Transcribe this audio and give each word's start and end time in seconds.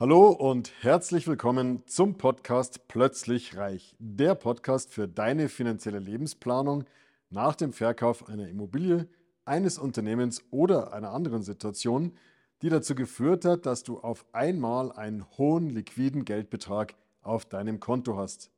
Hallo 0.00 0.28
und 0.28 0.70
herzlich 0.82 1.26
willkommen 1.26 1.82
zum 1.88 2.18
Podcast 2.18 2.86
Plötzlich 2.86 3.56
Reich, 3.56 3.96
der 3.98 4.36
Podcast 4.36 4.92
für 4.92 5.08
deine 5.08 5.48
finanzielle 5.48 5.98
Lebensplanung 5.98 6.84
nach 7.30 7.56
dem 7.56 7.72
Verkauf 7.72 8.28
einer 8.28 8.46
Immobilie, 8.46 9.08
eines 9.44 9.76
Unternehmens 9.76 10.44
oder 10.52 10.92
einer 10.92 11.10
anderen 11.10 11.42
Situation, 11.42 12.12
die 12.62 12.68
dazu 12.68 12.94
geführt 12.94 13.44
hat, 13.44 13.66
dass 13.66 13.82
du 13.82 13.98
auf 13.98 14.24
einmal 14.30 14.92
einen 14.92 15.26
hohen 15.36 15.68
liquiden 15.68 16.24
Geldbetrag 16.24 16.94
auf 17.22 17.44
deinem 17.44 17.80
Konto 17.80 18.16
hast. 18.16 18.52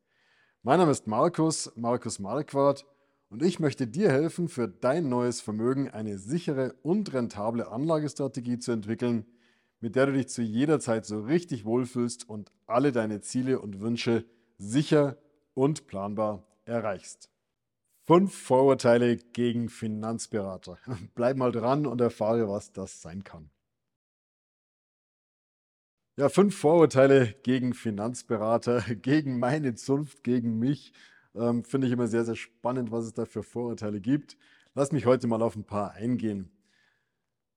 Mein 0.62 0.78
Name 0.78 0.92
ist 0.92 1.06
Markus, 1.06 1.72
Markus 1.74 2.18
Marquardt 2.18 2.84
und 3.30 3.42
ich 3.42 3.60
möchte 3.60 3.86
dir 3.86 4.10
helfen, 4.10 4.50
für 4.50 4.68
dein 4.68 5.08
neues 5.08 5.40
Vermögen 5.40 5.88
eine 5.88 6.18
sichere 6.18 6.74
und 6.82 7.14
rentable 7.14 7.66
Anlagestrategie 7.72 8.58
zu 8.58 8.72
entwickeln, 8.72 9.24
mit 9.80 9.96
der 9.96 10.06
du 10.06 10.12
dich 10.12 10.28
zu 10.28 10.42
jeder 10.42 10.78
Zeit 10.78 11.06
so 11.06 11.20
richtig 11.20 11.64
wohlfühlst 11.64 12.28
und 12.28 12.52
alle 12.66 12.92
deine 12.92 13.20
Ziele 13.20 13.60
und 13.60 13.80
Wünsche 13.80 14.24
sicher 14.58 15.16
und 15.54 15.86
planbar 15.86 16.46
erreichst. 16.64 17.30
Fünf 18.06 18.34
Vorurteile 18.34 19.16
gegen 19.16 19.68
Finanzberater. 19.68 20.78
Bleib 21.14 21.36
mal 21.36 21.52
dran 21.52 21.86
und 21.86 22.00
erfahre, 22.00 22.48
was 22.48 22.72
das 22.72 23.00
sein 23.00 23.24
kann. 23.24 23.50
Ja, 26.16 26.28
fünf 26.28 26.56
Vorurteile 26.56 27.34
gegen 27.42 27.72
Finanzberater, 27.72 28.80
gegen 28.96 29.38
meine 29.38 29.74
Zunft, 29.74 30.22
gegen 30.24 30.58
mich. 30.58 30.92
Ähm, 31.34 31.64
Finde 31.64 31.86
ich 31.86 31.92
immer 31.92 32.08
sehr, 32.08 32.24
sehr 32.24 32.36
spannend, 32.36 32.90
was 32.90 33.06
es 33.06 33.14
da 33.14 33.24
für 33.24 33.42
Vorurteile 33.42 34.00
gibt. 34.00 34.36
Lass 34.74 34.92
mich 34.92 35.06
heute 35.06 35.26
mal 35.26 35.40
auf 35.40 35.56
ein 35.56 35.64
paar 35.64 35.92
eingehen. 35.92 36.50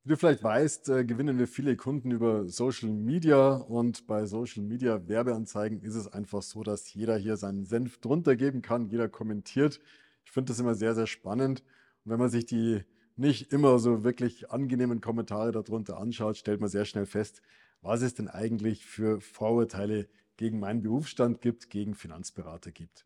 Wie 0.06 0.10
du 0.10 0.18
vielleicht 0.18 0.44
weißt, 0.44 0.90
äh, 0.90 1.06
gewinnen 1.06 1.40
wir 1.40 1.48
viele 1.48 1.78
Kunden 1.78 2.12
über 2.12 2.50
Social 2.50 2.90
Media 2.90 3.54
und 3.54 4.06
bei 4.06 4.26
Social 4.26 4.62
Media 4.62 5.08
Werbeanzeigen 5.08 5.82
ist 5.82 5.96
es 5.96 6.10
einfach 6.10 6.42
so, 6.42 6.62
dass 6.62 6.94
jeder 6.94 7.16
hier 7.16 7.38
seinen 7.38 7.64
Senf 7.64 8.00
drunter 8.00 8.36
geben 8.36 8.62
kann, 8.62 8.90
jeder 8.90 9.08
kommentiert. 9.08 9.80
Ich 10.26 10.32
finde 10.32 10.52
das 10.52 10.60
immer 10.60 10.76
sehr, 10.76 10.94
sehr 10.94 11.08
spannend. 11.08 11.62
Und 12.04 12.12
wenn 12.12 12.20
man 12.20 12.30
sich 12.30 12.46
die 12.46 12.82
nicht 13.16 13.54
immer 13.54 13.80
so 13.80 14.04
wirklich 14.04 14.52
angenehmen 14.52 15.00
Kommentare 15.00 15.54
darunter 15.54 15.98
anschaut, 15.98 16.36
stellt 16.36 16.60
man 16.60 16.70
sehr 16.70 16.84
schnell 16.84 17.06
fest, 17.06 17.42
was 17.82 18.02
es 18.02 18.14
denn 18.14 18.28
eigentlich 18.28 18.86
für 18.86 19.22
Vorurteile 19.22 20.10
gegen 20.36 20.60
meinen 20.60 20.82
Berufsstand 20.82 21.40
gibt, 21.40 21.70
gegen 21.70 21.96
Finanzberater 21.96 22.74
gibt. 22.74 23.06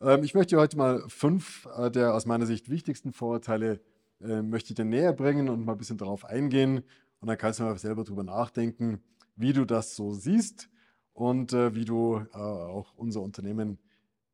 Ähm, 0.00 0.24
ich 0.24 0.32
möchte 0.32 0.56
heute 0.56 0.78
mal 0.78 1.04
fünf 1.08 1.68
äh, 1.76 1.90
der 1.90 2.14
aus 2.14 2.24
meiner 2.24 2.46
Sicht 2.46 2.70
wichtigsten 2.70 3.12
Vorurteile 3.12 3.80
äh, 4.20 4.42
möchte 4.42 4.70
ich 4.70 4.76
dir 4.76 4.84
näher 4.84 5.12
bringen 5.12 5.48
und 5.48 5.64
mal 5.64 5.72
ein 5.72 5.78
bisschen 5.78 5.98
darauf 5.98 6.24
eingehen. 6.24 6.82
Und 7.20 7.28
dann 7.28 7.38
kannst 7.38 7.60
du 7.60 7.64
mal 7.64 7.78
selber 7.78 8.04
drüber 8.04 8.24
nachdenken, 8.24 9.02
wie 9.36 9.52
du 9.52 9.64
das 9.64 9.96
so 9.96 10.12
siehst 10.12 10.68
und 11.12 11.52
äh, 11.52 11.74
wie 11.74 11.84
du 11.84 12.18
äh, 12.32 12.36
auch 12.36 12.94
unser 12.96 13.22
Unternehmen 13.22 13.78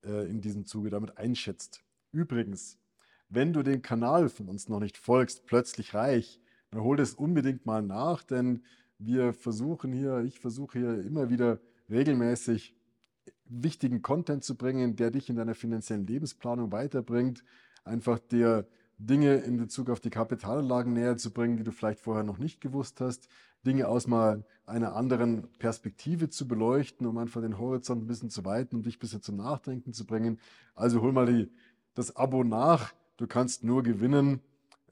äh, 0.05 0.29
in 0.29 0.41
diesem 0.41 0.67
Zuge 0.67 0.91
damit 0.91 1.17
einschätzt. 1.19 1.83
Übrigens, 2.11 2.79
wenn 3.29 3.53
du 3.53 3.63
den 3.63 3.83
Kanal 3.83 4.29
von 4.29 4.49
uns 4.49 4.69
noch 4.69 4.81
nicht 4.81 4.99
folgst, 4.99 5.47
plötzlich 5.47 5.95
reich, 5.95 6.41
dann 6.71 6.83
hol 6.83 6.97
das 6.97 7.15
unbedingt 7.15 7.67
mal 7.67 7.83
nach, 7.83 8.23
denn 8.23 8.63
wir 8.99 9.33
versuchen 9.33 9.93
hier, 9.93 10.21
ich 10.21 10.39
versuche 10.39 10.79
hier 10.79 11.05
immer 11.05 11.31
wieder 11.31 11.61
regelmäßig 11.91 12.75
wichtigen 13.45 14.03
Content 14.03 14.45
zu 14.45 14.57
bringen, 14.57 14.97
der 14.97 15.11
dich 15.11 15.29
in 15.29 15.37
deiner 15.37 15.55
finanziellen 15.55 16.07
Lebensplanung 16.07 16.73
weiterbringt, 16.73 17.45
einfach 17.85 18.19
dir 18.19 18.67
Dinge 19.07 19.37
in 19.37 19.57
Bezug 19.57 19.91
auf 19.91 20.01
die 20.01 20.11
Kapitalanlagen 20.11 20.93
näher 20.93 21.17
zu 21.17 21.33
bringen, 21.33 21.57
die 21.57 21.65
du 21.65 21.73
vielleicht 21.73 22.01
vorher 22.01 22.25
noch 22.25 22.39
nicht 22.39 22.61
gewusst 22.61 23.01
hast, 23.01 23.29
Dinge 23.67 23.89
aus 23.89 24.07
mal 24.07 24.45
einer 24.65 24.95
anderen 24.95 25.49
Perspektive 25.59 26.29
zu 26.29 26.47
beleuchten, 26.47 27.07
um 27.07 27.19
einfach 27.19 27.41
den 27.41 27.59
Horizont 27.59 28.05
ein 28.05 28.07
bisschen 28.07 28.31
zu 28.31 28.45
weiten 28.45 28.77
und 28.77 28.87
dich 28.87 28.97
ein 28.97 29.01
bisschen 29.01 29.23
zum 29.23 29.37
Nachdenken 29.37 29.93
zu 29.93 30.07
bringen. 30.07 30.39
Also 30.75 31.01
hol 31.01 31.13
mal 31.13 31.27
die, 31.27 31.51
das 31.95 32.17
Abo 32.17 32.45
nach. 32.45 32.93
Du 33.17 33.27
kannst 33.27 33.65
nur 33.65 33.83
gewinnen. 33.83 34.41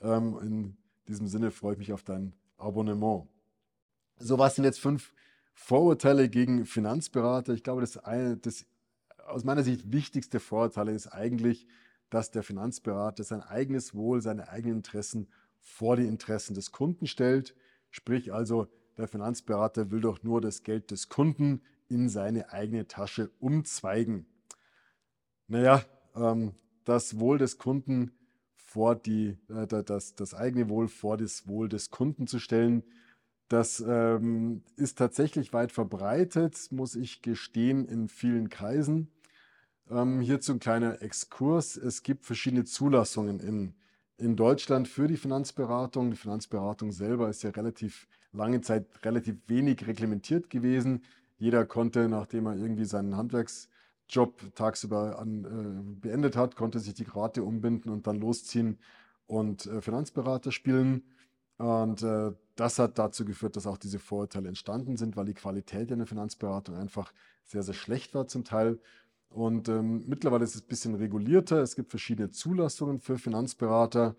Ähm, 0.01 0.39
in 0.43 0.77
diesem 1.09 1.27
Sinne 1.27 1.51
freue 1.51 1.75
ich 1.75 1.79
mich 1.79 1.93
auf 1.93 2.03
dein 2.03 2.33
Abonnement. 2.59 3.27
So, 4.19 4.39
was 4.39 4.57
sind 4.57 4.65
jetzt 4.65 4.81
fünf 4.81 5.15
Vorurteile 5.55 6.29
gegen 6.29 6.67
Finanzberater? 6.67 7.55
Ich 7.55 7.63
glaube, 7.63 7.81
das, 7.81 7.97
eine, 7.97 8.37
das 8.37 8.67
aus 9.27 9.45
meiner 9.45 9.63
Sicht 9.63 9.93
wichtigste 9.93 10.41
Vorurteil 10.41 10.89
ist 10.89 11.09
eigentlich, 11.09 11.67
dass 12.11 12.31
der 12.31 12.43
Finanzberater 12.43 13.25
sein 13.25 13.43
eigenes 13.43 13.95
Wohl, 13.95 14.21
seine 14.21 14.49
eigenen 14.49 14.79
Interessen 14.79 15.29
vor 15.61 15.97
die 15.97 16.07
Interessen 16.07 16.55
des 16.55 16.73
Kunden 16.73 17.07
stellt. 17.07 17.55
Sprich 17.91 18.33
also, 18.33 18.69
der 18.97 19.09
Finanzberater 19.09 19.91
will 19.91 20.01
doch 20.01 20.23
nur 20.23 20.41
das 20.41 20.63
Geld 20.63 20.91
des 20.91 21.09
Kunden 21.09 21.63
in 21.89 22.09
seine 22.09 22.53
eigene 22.53 22.87
Tasche 22.87 23.31
umzweigen. 23.41 24.27
Naja, 25.49 25.85
ähm, 26.15 26.53
das 26.85 27.19
Wohl 27.19 27.39
des 27.39 27.59
Kunden 27.59 28.13
vor 28.57 28.95
die, 28.95 29.39
äh, 29.49 29.67
das, 29.67 30.15
das 30.15 30.35
eigene 30.35 30.69
Wohl 30.69 30.89
vor 30.89 31.17
das 31.17 31.49
Wohl 31.49 31.69
des 31.69 31.91
Kunden 31.91 32.27
zu 32.27 32.39
stellen, 32.39 32.85
das 33.49 33.85
ähm, 33.85 34.63
ist 34.77 34.97
tatsächlich 34.97 35.53
weit 35.53 35.73
verbreitet, 35.73 36.71
muss 36.71 36.95
ich 36.95 37.21
gestehen, 37.21 37.85
in 37.85 38.09
vielen 38.09 38.49
Kreisen. 38.49 39.11
Ähm, 39.91 40.21
hierzu 40.21 40.53
ein 40.53 40.61
kleiner 40.61 41.03
Exkurs. 41.03 41.77
Es 41.77 42.03
gibt 42.03 42.25
verschiedene 42.25 42.65
Zulassungen 42.65 43.41
in, 43.41 43.75
in 44.19 44.37
Deutschland 44.37 44.87
für 44.87 45.09
die 45.09 45.17
Finanzberatung. 45.17 46.11
Die 46.11 46.17
Finanzberatung 46.17 46.93
selber 46.93 47.29
ist 47.29 47.43
ja 47.43 47.51
relativ 47.51 48.07
lange 48.33 48.61
Zeit 48.61 48.87
relativ 49.05 49.37
wenig 49.49 49.87
reglementiert 49.87 50.49
gewesen. 50.49 51.03
Jeder 51.39 51.67
konnte, 51.67 52.09
nachdem 52.09 52.47
er 52.47 52.55
irgendwie 52.55 52.85
seinen 52.85 53.17
Handwerksjob 53.17 54.55
tagsüber 54.55 55.19
an, 55.19 55.45
äh, 55.45 56.01
beendet 56.01 56.37
hat, 56.37 56.55
konnte 56.55 56.79
sich 56.79 56.95
die 56.95 57.05
Krawatte 57.05 57.43
umbinden 57.43 57.89
und 57.89 58.07
dann 58.07 58.21
losziehen 58.21 58.79
und 59.27 59.67
äh, 59.67 59.81
Finanzberater 59.81 60.53
spielen. 60.53 61.03
Und 61.57 62.03
äh, 62.03 62.33
das 62.55 62.79
hat 62.79 62.99
dazu 62.99 63.25
geführt, 63.25 63.57
dass 63.57 63.67
auch 63.67 63.79
diese 63.79 63.99
Vorurteile 63.99 64.49
entstanden 64.49 64.97
sind, 64.97 65.17
weil 65.17 65.25
die 65.25 65.35
Qualität 65.35 65.91
in 65.91 65.99
der 65.99 66.07
Finanzberatung 66.07 66.77
einfach 66.77 67.13
sehr, 67.45 67.63
sehr 67.63 67.75
schlecht 67.75 68.15
war 68.15 68.29
zum 68.29 68.45
Teil. 68.45 68.79
Und 69.31 69.69
ähm, 69.69 70.05
mittlerweile 70.07 70.45
ist 70.45 70.57
es 70.57 70.63
ein 70.63 70.69
bisschen 70.69 70.95
regulierter. 70.97 71.63
Es 71.63 71.77
gibt 71.77 71.91
verschiedene 71.91 72.31
Zulassungen 72.31 72.99
für 72.99 73.17
Finanzberater. 73.17 74.17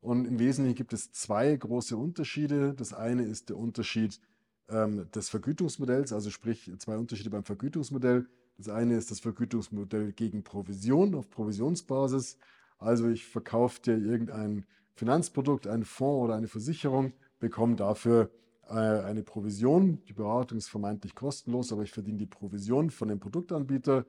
Und 0.00 0.24
im 0.26 0.38
Wesentlichen 0.38 0.76
gibt 0.76 0.92
es 0.92 1.12
zwei 1.12 1.54
große 1.54 1.96
Unterschiede. 1.96 2.74
Das 2.74 2.92
eine 2.92 3.24
ist 3.24 3.50
der 3.50 3.56
Unterschied 3.56 4.20
ähm, 4.68 5.10
des 5.12 5.28
Vergütungsmodells, 5.28 6.12
also 6.12 6.30
sprich 6.30 6.70
zwei 6.78 6.96
Unterschiede 6.96 7.30
beim 7.30 7.44
Vergütungsmodell. 7.44 8.26
Das 8.56 8.68
eine 8.68 8.96
ist 8.96 9.10
das 9.10 9.20
Vergütungsmodell 9.20 10.12
gegen 10.12 10.44
Provision 10.44 11.14
auf 11.14 11.28
Provisionsbasis. 11.30 12.38
Also 12.78 13.08
ich 13.08 13.26
verkaufe 13.26 13.80
dir 13.80 13.98
irgendein 13.98 14.64
Finanzprodukt, 14.94 15.66
einen 15.66 15.84
Fonds 15.84 16.24
oder 16.24 16.34
eine 16.34 16.48
Versicherung, 16.48 17.12
bekomme 17.40 17.76
dafür 17.76 18.30
äh, 18.68 18.74
eine 18.74 19.22
Provision. 19.22 20.02
Die 20.08 20.12
Beratung 20.12 20.58
ist 20.58 20.68
vermeintlich 20.68 21.14
kostenlos, 21.14 21.72
aber 21.72 21.82
ich 21.82 21.92
verdiene 21.92 22.18
die 22.18 22.26
Provision 22.26 22.90
von 22.90 23.08
dem 23.08 23.20
Produktanbieter 23.20 24.04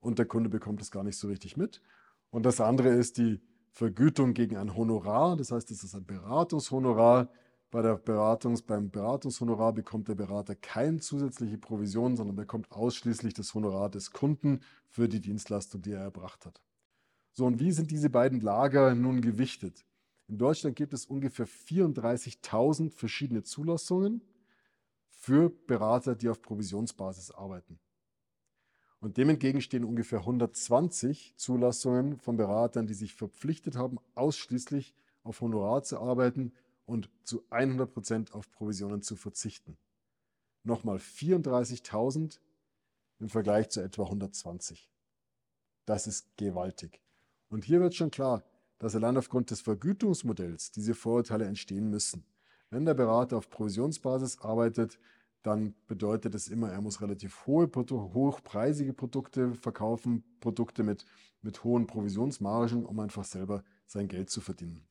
und 0.00 0.18
der 0.18 0.26
Kunde 0.26 0.48
bekommt 0.48 0.80
es 0.80 0.90
gar 0.90 1.04
nicht 1.04 1.16
so 1.16 1.28
richtig 1.28 1.56
mit. 1.56 1.82
Und 2.30 2.44
das 2.44 2.60
andere 2.60 2.88
ist 2.88 3.18
die 3.18 3.40
Vergütung 3.72 4.34
gegen 4.34 4.56
ein 4.56 4.74
Honorar. 4.74 5.36
Das 5.36 5.52
heißt, 5.52 5.70
es 5.70 5.84
ist 5.84 5.94
ein 5.94 6.04
Beratungshonorar. 6.04 7.30
Bei 7.70 7.82
der 7.82 7.96
Beratungs, 7.96 8.62
beim 8.62 8.90
Beratungshonorar 8.90 9.72
bekommt 9.74 10.08
der 10.08 10.14
Berater 10.14 10.54
keine 10.54 11.00
zusätzliche 11.00 11.58
Provision, 11.58 12.16
sondern 12.16 12.36
bekommt 12.36 12.72
ausschließlich 12.72 13.34
das 13.34 13.54
Honorar 13.54 13.90
des 13.90 14.10
Kunden 14.10 14.60
für 14.88 15.08
die 15.08 15.20
Dienstleistung, 15.20 15.82
die 15.82 15.92
er 15.92 16.00
erbracht 16.00 16.46
hat. 16.46 16.62
So, 17.32 17.44
und 17.44 17.60
wie 17.60 17.72
sind 17.72 17.90
diese 17.90 18.10
beiden 18.10 18.40
Lager 18.40 18.94
nun 18.94 19.20
gewichtet? 19.20 19.84
In 20.28 20.38
Deutschland 20.38 20.76
gibt 20.76 20.92
es 20.92 21.06
ungefähr 21.06 21.46
34.000 21.46 22.90
verschiedene 22.90 23.42
Zulassungen 23.42 24.22
für 25.08 25.50
Berater, 25.50 26.14
die 26.14 26.28
auf 26.28 26.42
Provisionsbasis 26.42 27.30
arbeiten. 27.30 27.78
Und 29.00 29.16
dem 29.16 29.28
entgegen 29.28 29.60
stehen 29.60 29.84
ungefähr 29.84 30.20
120 30.20 31.34
Zulassungen 31.36 32.18
von 32.18 32.36
Beratern, 32.36 32.86
die 32.86 32.94
sich 32.94 33.14
verpflichtet 33.14 33.76
haben, 33.76 33.98
ausschließlich 34.14 34.94
auf 35.22 35.40
Honorar 35.40 35.82
zu 35.84 36.00
arbeiten 36.00 36.52
und 36.84 37.10
zu 37.22 37.44
100 37.50 37.92
Prozent 37.92 38.34
auf 38.34 38.50
Provisionen 38.50 39.02
zu 39.02 39.14
verzichten. 39.14 39.76
Nochmal 40.64 40.96
34.000 40.96 42.40
im 43.20 43.28
Vergleich 43.28 43.68
zu 43.68 43.80
etwa 43.80 44.04
120. 44.04 44.90
Das 45.84 46.06
ist 46.06 46.36
gewaltig. 46.36 47.00
Und 47.48 47.64
hier 47.64 47.80
wird 47.80 47.94
schon 47.94 48.10
klar, 48.10 48.42
dass 48.78 48.94
allein 48.94 49.16
aufgrund 49.16 49.50
des 49.50 49.60
Vergütungsmodells 49.60 50.70
diese 50.72 50.94
Vorurteile 50.94 51.46
entstehen 51.46 51.90
müssen. 51.90 52.24
Wenn 52.70 52.84
der 52.84 52.94
Berater 52.94 53.38
auf 53.38 53.48
Provisionsbasis 53.48 54.40
arbeitet, 54.40 54.98
dann 55.48 55.74
bedeutet 55.86 56.34
es 56.34 56.48
immer, 56.48 56.70
er 56.70 56.80
muss 56.80 57.00
relativ 57.00 57.46
hohe, 57.46 57.70
hochpreisige 57.74 58.92
Produkte 58.92 59.54
verkaufen, 59.54 60.24
Produkte 60.40 60.82
mit, 60.82 61.04
mit 61.42 61.64
hohen 61.64 61.86
Provisionsmargen, 61.86 62.84
um 62.84 63.00
einfach 63.00 63.24
selber 63.24 63.64
sein 63.86 64.08
Geld 64.08 64.30
zu 64.30 64.40
verdienen. 64.40 64.86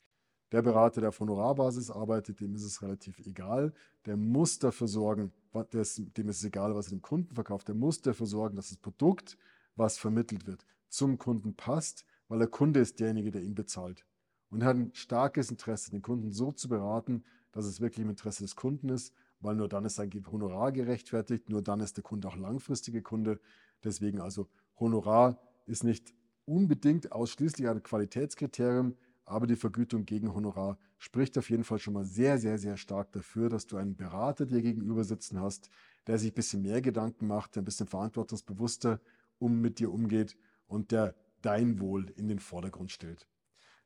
Der 0.51 0.61
Berater, 0.61 1.01
der 1.01 1.09
auf 1.09 1.19
Honorarbasis 1.19 1.91
arbeitet, 1.91 2.39
dem 2.39 2.55
ist 2.55 2.63
es 2.63 2.81
relativ 2.81 3.19
egal. 3.19 3.73
Der 4.05 4.15
muss 4.15 4.59
dafür 4.59 4.87
sorgen, 4.87 5.33
dem 5.73 5.81
ist 6.29 6.37
es 6.37 6.43
egal, 6.43 6.73
was 6.73 6.87
er 6.87 6.91
dem 6.91 7.01
Kunden 7.01 7.35
verkauft. 7.35 7.67
Der 7.67 7.75
muss 7.75 8.01
dafür 8.01 8.25
sorgen, 8.27 8.55
dass 8.55 8.69
das 8.69 8.77
Produkt, 8.77 9.37
was 9.75 9.97
vermittelt 9.97 10.47
wird, 10.47 10.65
zum 10.87 11.17
Kunden 11.17 11.55
passt, 11.55 12.05
weil 12.29 12.39
der 12.39 12.47
Kunde 12.47 12.79
ist 12.79 12.99
derjenige, 12.99 13.29
der 13.29 13.43
ihn 13.43 13.55
bezahlt. 13.55 14.05
Und 14.49 14.61
er 14.61 14.69
hat 14.69 14.77
ein 14.77 14.93
starkes 14.93 15.51
Interesse, 15.51 15.91
den 15.91 16.01
Kunden 16.01 16.31
so 16.31 16.53
zu 16.53 16.69
beraten, 16.69 17.25
dass 17.51 17.65
es 17.65 17.81
wirklich 17.81 18.03
im 18.03 18.09
Interesse 18.09 18.43
des 18.43 18.55
Kunden 18.55 18.87
ist, 18.89 19.13
weil 19.39 19.55
nur 19.55 19.69
dann 19.69 19.85
ist 19.85 19.95
sein 19.95 20.11
Honorar 20.31 20.71
gerechtfertigt, 20.71 21.49
nur 21.49 21.61
dann 21.61 21.79
ist 21.79 21.97
der 21.97 22.03
Kunde 22.03 22.27
auch 22.27 22.35
langfristige 22.35 23.01
Kunde. 23.01 23.39
Deswegen 23.83 24.19
also 24.19 24.47
Honorar 24.79 25.39
ist 25.65 25.83
nicht 25.83 26.13
unbedingt 26.45 27.11
ausschließlich 27.11 27.67
ein 27.67 27.83
Qualitätskriterium, 27.83 28.95
aber 29.25 29.45
die 29.45 29.57
Vergütung 29.57 30.05
gegen 30.05 30.33
Honorar 30.33 30.77
spricht 30.97 31.37
auf 31.37 31.49
jeden 31.49 31.65
Fall 31.65 31.79
schon 31.79 31.93
mal 31.93 32.05
sehr, 32.05 32.37
sehr, 32.37 32.57
sehr 32.57 32.77
stark 32.77 33.11
dafür, 33.11 33.49
dass 33.49 33.67
du 33.67 33.75
einen 33.75 33.95
Berater 33.95 34.45
dir 34.45 34.61
gegenüber 34.61 35.03
sitzen 35.03 35.41
hast, 35.41 35.69
der 36.07 36.17
sich 36.17 36.31
ein 36.31 36.35
bisschen 36.35 36.61
mehr 36.61 36.81
Gedanken 36.81 37.27
macht, 37.27 37.55
der 37.55 37.61
ein 37.61 37.65
bisschen 37.65 37.87
verantwortungsbewusster 37.87 39.01
um 39.37 39.59
mit 39.59 39.79
dir 39.79 39.91
umgeht 39.91 40.37
und 40.67 40.91
der 40.91 41.13
dein 41.41 41.79
Wohl 41.79 42.09
in 42.11 42.27
den 42.27 42.39
Vordergrund 42.39 42.91
stellt. 42.91 43.27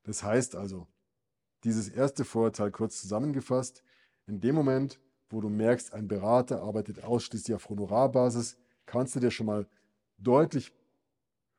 Das 0.04 0.24
heißt 0.24 0.56
also, 0.56 0.88
dieses 1.64 1.90
erste 1.90 2.24
Vorurteil 2.24 2.72
kurz 2.72 3.02
zusammengefasst, 3.02 3.84
in 4.28 4.40
dem 4.40 4.56
Moment, 4.56 5.00
wo 5.32 5.42
du 5.42 5.50
merkst, 5.50 5.94
ein 5.94 6.08
Berater 6.08 6.62
arbeitet 6.62 7.04
ausschließlich 7.04 7.56
auf 7.56 7.70
Honorarbasis, 7.70 8.58
kannst 8.86 9.16
du 9.16 9.20
dir 9.20 9.32
schon 9.32 9.46
mal 9.46 9.68
deutlich, 10.18 10.74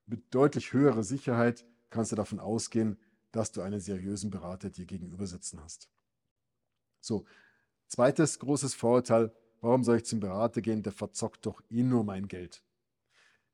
mit 0.06 0.34
deutlich 0.34 0.72
höherer 0.72 1.02
Sicherheit, 1.02 1.64
kannst 1.90 2.12
du 2.12 2.16
davon 2.16 2.40
ausgehen, 2.40 2.98
dass 3.30 3.52
du 3.52 3.62
einen 3.62 3.80
seriösen 3.80 4.30
Berater 4.30 4.70
dir 4.70 4.84
gegenüber 4.84 5.26
sitzen 5.26 5.60
hast. 5.62 5.88
So, 7.00 7.24
zweites 7.88 8.38
großes 8.38 8.74
Vorurteil, 8.74 9.32
warum 9.60 9.84
soll 9.84 9.96
ich 9.96 10.04
zum 10.04 10.20
Berater 10.20 10.60
gehen, 10.60 10.82
der 10.82 10.92
verzockt 10.92 11.46
doch 11.46 11.62
eh 11.70 11.82
nur 11.82 12.04
mein 12.04 12.28
Geld. 12.28 12.62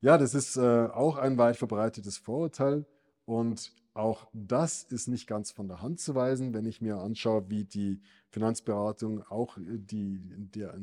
Ja, 0.01 0.17
das 0.17 0.33
ist 0.33 0.55
äh, 0.57 0.87
auch 0.87 1.17
ein 1.17 1.37
weit 1.37 1.57
verbreitetes 1.57 2.17
Vorurteil 2.17 2.85
und 3.25 3.73
auch 3.99 4.27
das 4.33 4.83
ist 4.83 5.07
nicht 5.07 5.27
ganz 5.27 5.51
von 5.51 5.67
der 5.67 5.81
Hand 5.81 5.99
zu 5.99 6.15
weisen, 6.15 6.53
wenn 6.53 6.65
ich 6.65 6.81
mir 6.81 6.97
anschaue, 6.97 7.49
wie 7.49 7.65
die 7.65 7.99
Finanzberatung, 8.29 9.23
auch 9.23 9.57
äh, 9.57 9.77
die, 9.77 10.19
der, 10.53 10.75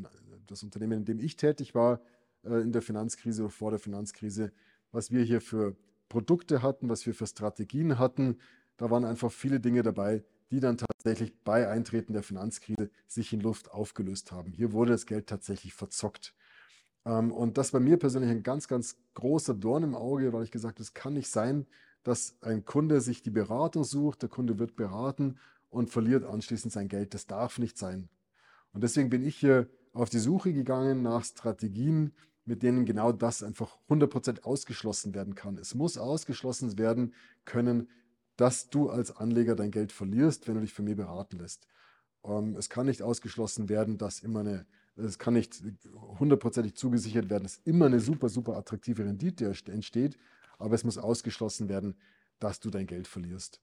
das 0.46 0.62
Unternehmen, 0.62 0.98
in 0.98 1.04
dem 1.04 1.18
ich 1.18 1.36
tätig 1.36 1.74
war, 1.74 2.00
äh, 2.44 2.60
in 2.60 2.72
der 2.72 2.82
Finanzkrise 2.82 3.42
oder 3.42 3.50
vor 3.50 3.70
der 3.70 3.80
Finanzkrise, 3.80 4.52
was 4.92 5.10
wir 5.10 5.22
hier 5.22 5.40
für 5.40 5.76
Produkte 6.08 6.62
hatten, 6.62 6.88
was 6.88 7.06
wir 7.06 7.14
für 7.14 7.26
Strategien 7.26 7.98
hatten, 7.98 8.38
da 8.76 8.90
waren 8.90 9.04
einfach 9.04 9.32
viele 9.32 9.60
Dinge 9.60 9.82
dabei, 9.82 10.22
die 10.50 10.60
dann 10.60 10.76
tatsächlich 10.76 11.34
bei 11.42 11.68
Eintreten 11.68 12.12
der 12.12 12.22
Finanzkrise 12.22 12.90
sich 13.06 13.32
in 13.32 13.40
Luft 13.40 13.70
aufgelöst 13.72 14.30
haben. 14.30 14.52
Hier 14.52 14.72
wurde 14.72 14.92
das 14.92 15.06
Geld 15.06 15.26
tatsächlich 15.26 15.74
verzockt. 15.74 16.34
Ähm, 17.06 17.32
und 17.32 17.56
das 17.56 17.72
war 17.72 17.80
mir 17.80 17.96
persönlich 17.96 18.30
ein 18.30 18.42
ganz, 18.42 18.68
ganz 18.68 18.96
großer 19.14 19.54
Dorn 19.54 19.82
im 19.82 19.94
Auge, 19.94 20.32
weil 20.32 20.44
ich 20.44 20.50
gesagt 20.50 20.76
habe, 20.76 20.82
es 20.82 20.94
kann 20.94 21.14
nicht 21.14 21.30
sein, 21.30 21.66
dass 22.06 22.36
ein 22.40 22.64
Kunde 22.64 23.00
sich 23.00 23.22
die 23.22 23.30
Beratung 23.30 23.82
sucht, 23.82 24.22
der 24.22 24.28
Kunde 24.28 24.60
wird 24.60 24.76
beraten 24.76 25.38
und 25.70 25.90
verliert 25.90 26.24
anschließend 26.24 26.72
sein 26.72 26.86
Geld. 26.86 27.14
Das 27.14 27.26
darf 27.26 27.58
nicht 27.58 27.76
sein. 27.76 28.08
Und 28.72 28.84
deswegen 28.84 29.10
bin 29.10 29.26
ich 29.26 29.36
hier 29.36 29.68
auf 29.92 30.08
die 30.08 30.20
Suche 30.20 30.52
gegangen 30.52 31.02
nach 31.02 31.24
Strategien, 31.24 32.12
mit 32.44 32.62
denen 32.62 32.84
genau 32.84 33.10
das 33.10 33.42
einfach 33.42 33.76
100% 33.88 34.44
ausgeschlossen 34.44 35.14
werden 35.14 35.34
kann. 35.34 35.58
Es 35.58 35.74
muss 35.74 35.98
ausgeschlossen 35.98 36.78
werden 36.78 37.12
können, 37.44 37.88
dass 38.36 38.70
du 38.70 38.88
als 38.88 39.16
Anleger 39.16 39.56
dein 39.56 39.72
Geld 39.72 39.90
verlierst, 39.90 40.46
wenn 40.46 40.54
du 40.54 40.60
dich 40.60 40.74
von 40.74 40.84
mir 40.84 40.94
beraten 40.94 41.38
lässt. 41.38 41.66
Ähm, 42.22 42.54
es 42.56 42.68
kann 42.68 42.86
nicht 42.86 43.02
ausgeschlossen 43.02 43.68
werden, 43.68 43.98
dass 43.98 44.20
immer 44.20 44.40
eine, 44.40 44.64
es 44.94 45.18
kann 45.18 45.34
nicht 45.34 45.60
hundertprozentig 46.20 46.76
zugesichert 46.76 47.30
werden, 47.30 47.42
dass 47.42 47.60
immer 47.64 47.86
eine 47.86 47.98
super, 47.98 48.28
super 48.28 48.56
attraktive 48.56 49.04
Rendite 49.04 49.52
entsteht, 49.66 50.16
aber 50.58 50.74
es 50.74 50.84
muss 50.84 50.98
ausgeschlossen 50.98 51.68
werden, 51.68 51.96
dass 52.38 52.60
du 52.60 52.70
dein 52.70 52.86
Geld 52.86 53.06
verlierst. 53.06 53.60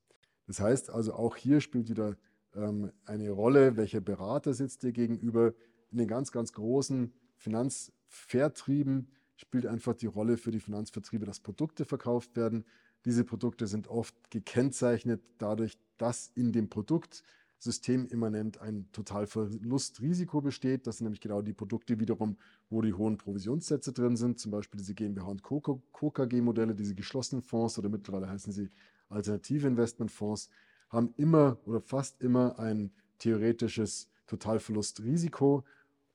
Das 0.47 0.59
heißt 0.59 0.89
also, 0.89 1.13
auch 1.13 1.35
hier 1.35 1.61
spielt 1.61 1.89
wieder 1.89 2.17
ähm, 2.55 2.91
eine 3.05 3.29
Rolle, 3.31 3.77
welcher 3.77 4.01
Berater 4.01 4.53
sitzt 4.53 4.83
dir 4.83 4.91
gegenüber. 4.91 5.53
In 5.91 5.97
den 5.99 6.07
ganz, 6.07 6.31
ganz 6.31 6.53
großen 6.53 7.13
Finanzvertrieben 7.37 9.07
spielt 9.35 9.65
einfach 9.65 9.93
die 9.93 10.07
Rolle 10.07 10.37
für 10.37 10.51
die 10.51 10.59
Finanzvertriebe, 10.59 11.25
dass 11.25 11.39
Produkte 11.39 11.85
verkauft 11.85 12.35
werden. 12.35 12.65
Diese 13.05 13.23
Produkte 13.23 13.67
sind 13.67 13.87
oft 13.87 14.15
gekennzeichnet 14.31 15.21
dadurch, 15.37 15.77
dass 15.97 16.31
in 16.35 16.51
dem 16.51 16.69
Produkt 16.69 17.23
systemimmanent 17.63 18.59
ein 18.59 18.89
Totalverlustrisiko 18.91 20.41
besteht. 20.41 20.85
Das 20.85 20.97
sind 20.97 21.05
nämlich 21.05 21.21
genau 21.21 21.41
die 21.41 21.53
Produkte 21.53 21.99
wiederum, 21.99 22.37
wo 22.69 22.81
die 22.81 22.93
hohen 22.93 23.17
Provisionssätze 23.17 23.93
drin 23.93 24.17
sind, 24.17 24.39
zum 24.39 24.51
Beispiel 24.51 24.79
diese 24.79 24.93
GmbH 24.93 25.27
und 25.27 25.43
Co. 25.43 25.81
KG-Modelle, 26.11 26.75
diese 26.75 26.93
geschlossenen 26.93 27.41
Fonds 27.41 27.79
oder 27.79 27.89
mittlerweile 27.89 28.29
heißen 28.29 28.51
sie 28.51 28.69
alternative 29.09 29.67
Investmentfonds, 29.67 30.49
haben 30.89 31.13
immer 31.15 31.57
oder 31.65 31.79
fast 31.79 32.21
immer 32.21 32.59
ein 32.59 32.91
theoretisches 33.17 34.09
Totalverlustrisiko 34.27 35.63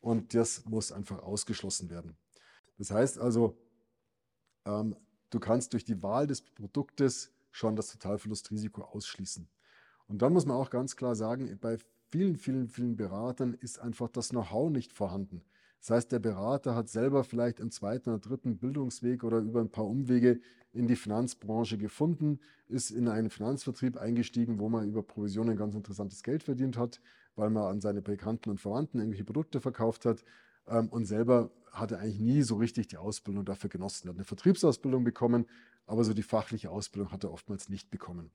und 0.00 0.34
das 0.34 0.66
muss 0.66 0.92
einfach 0.92 1.22
ausgeschlossen 1.22 1.88
werden. 1.88 2.16
Das 2.76 2.90
heißt 2.90 3.18
also, 3.18 3.56
ähm, 4.66 4.94
du 5.30 5.40
kannst 5.40 5.72
durch 5.72 5.84
die 5.84 6.02
Wahl 6.02 6.26
des 6.26 6.42
Produktes 6.42 7.32
schon 7.50 7.74
das 7.74 7.90
Totalverlustrisiko 7.90 8.82
ausschließen. 8.82 9.48
Und 10.08 10.22
dann 10.22 10.32
muss 10.32 10.46
man 10.46 10.56
auch 10.56 10.70
ganz 10.70 10.96
klar 10.96 11.14
sagen, 11.14 11.56
bei 11.60 11.76
vielen, 12.10 12.36
vielen, 12.36 12.68
vielen 12.68 12.96
Beratern 12.96 13.54
ist 13.54 13.78
einfach 13.78 14.08
das 14.08 14.30
Know-how 14.30 14.70
nicht 14.70 14.92
vorhanden. 14.92 15.42
Das 15.80 15.90
heißt, 15.90 16.12
der 16.12 16.18
Berater 16.18 16.74
hat 16.74 16.88
selber 16.88 17.22
vielleicht 17.22 17.60
im 17.60 17.70
zweiten 17.70 18.10
oder 18.10 18.18
dritten 18.18 18.58
Bildungsweg 18.58 19.22
oder 19.22 19.38
über 19.38 19.60
ein 19.60 19.70
paar 19.70 19.86
Umwege 19.86 20.40
in 20.72 20.88
die 20.88 20.96
Finanzbranche 20.96 21.78
gefunden, 21.78 22.40
ist 22.66 22.90
in 22.90 23.08
einen 23.08 23.30
Finanzvertrieb 23.30 23.96
eingestiegen, 23.96 24.58
wo 24.58 24.68
man 24.68 24.88
über 24.88 25.02
Provisionen 25.02 25.56
ganz 25.56 25.74
interessantes 25.74 26.22
Geld 26.22 26.42
verdient 26.42 26.76
hat, 26.76 27.00
weil 27.36 27.50
man 27.50 27.64
an 27.64 27.80
seine 27.80 28.02
Bekannten 28.02 28.50
und 28.50 28.60
Verwandten 28.60 28.98
irgendwelche 28.98 29.24
Produkte 29.24 29.60
verkauft 29.60 30.04
hat 30.04 30.24
ähm, 30.66 30.88
und 30.88 31.04
selber 31.04 31.50
hatte 31.70 31.98
eigentlich 31.98 32.20
nie 32.20 32.42
so 32.42 32.56
richtig 32.56 32.88
die 32.88 32.96
Ausbildung 32.96 33.44
dafür 33.44 33.70
genossen. 33.70 34.08
Er 34.08 34.10
hat 34.10 34.16
eine 34.16 34.24
Vertriebsausbildung 34.24 35.04
bekommen, 35.04 35.46
aber 35.86 36.02
so 36.04 36.12
die 36.12 36.22
fachliche 36.22 36.70
Ausbildung 36.70 37.12
hat 37.12 37.24
er 37.24 37.32
oftmals 37.32 37.68
nicht 37.68 37.90
bekommen. 37.90 38.30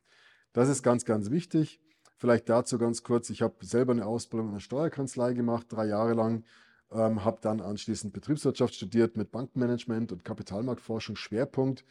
Das 0.53 0.69
ist 0.69 0.83
ganz, 0.83 1.03
ganz 1.03 1.31
wichtig. 1.31 1.81
Vielleicht 2.15 2.47
dazu 2.47 2.77
ganz 2.77 3.03
kurz, 3.03 3.29
ich 3.29 3.41
habe 3.41 3.65
selber 3.65 3.91
eine 3.91 4.05
Ausbildung 4.05 4.49
in 4.49 4.53
der 4.53 4.59
Steuerkanzlei 4.61 5.33
gemacht, 5.33 5.65
drei 5.69 5.87
Jahre 5.87 6.13
lang, 6.13 6.45
ähm, 6.91 7.25
habe 7.25 7.39
dann 7.41 7.59
anschließend 7.59 8.13
Betriebswirtschaft 8.13 8.75
studiert 8.75 9.17
mit 9.17 9.31
Bankenmanagement 9.31 10.11
und 10.11 10.23
Kapitalmarktforschung 10.23 11.15
Schwerpunkt 11.15 11.83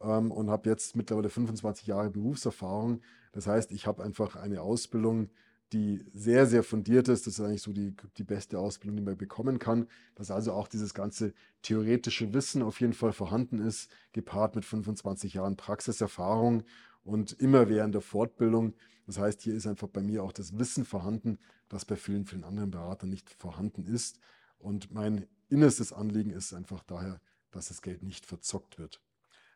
ähm, 0.00 0.30
und 0.30 0.50
habe 0.50 0.68
jetzt 0.68 0.94
mittlerweile 0.94 1.30
25 1.30 1.86
Jahre 1.86 2.10
Berufserfahrung. 2.10 3.00
Das 3.32 3.46
heißt, 3.46 3.72
ich 3.72 3.86
habe 3.86 4.04
einfach 4.04 4.36
eine 4.36 4.60
Ausbildung, 4.60 5.30
die 5.72 6.04
sehr, 6.12 6.46
sehr 6.46 6.62
fundiert 6.62 7.08
ist. 7.08 7.26
Das 7.26 7.38
ist 7.38 7.40
eigentlich 7.40 7.62
so 7.62 7.72
die, 7.72 7.96
die 8.18 8.24
beste 8.24 8.58
Ausbildung, 8.58 8.98
die 8.98 9.02
man 9.02 9.16
bekommen 9.16 9.58
kann. 9.58 9.86
Dass 10.14 10.30
also 10.30 10.52
auch 10.52 10.68
dieses 10.68 10.92
ganze 10.92 11.32
theoretische 11.62 12.34
Wissen 12.34 12.62
auf 12.62 12.78
jeden 12.80 12.92
Fall 12.92 13.12
vorhanden 13.12 13.58
ist, 13.58 13.90
gepaart 14.12 14.54
mit 14.54 14.66
25 14.66 15.32
Jahren 15.32 15.56
Praxiserfahrung 15.56 16.62
und 17.04 17.32
immer 17.32 17.68
während 17.68 17.94
der 17.94 18.02
Fortbildung. 18.02 18.74
Das 19.06 19.18
heißt, 19.18 19.42
hier 19.42 19.54
ist 19.54 19.66
einfach 19.66 19.88
bei 19.88 20.02
mir 20.02 20.22
auch 20.22 20.32
das 20.32 20.58
Wissen 20.58 20.84
vorhanden, 20.84 21.38
das 21.68 21.84
bei 21.84 21.96
vielen, 21.96 22.26
vielen 22.26 22.44
anderen 22.44 22.70
Beratern 22.70 23.10
nicht 23.10 23.30
vorhanden 23.30 23.86
ist. 23.86 24.18
Und 24.58 24.92
mein 24.92 25.26
innerstes 25.48 25.92
Anliegen 25.92 26.30
ist 26.30 26.52
einfach 26.52 26.82
daher, 26.84 27.20
dass 27.50 27.68
das 27.68 27.82
Geld 27.82 28.02
nicht 28.02 28.26
verzockt 28.26 28.78
wird. 28.78 29.00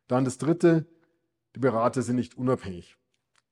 Dann 0.09 0.25
das 0.25 0.38
Dritte, 0.38 0.87
die 1.55 1.61
Berater 1.61 2.03
sind 2.03 2.17
nicht 2.17 2.37
unabhängig. 2.37 2.97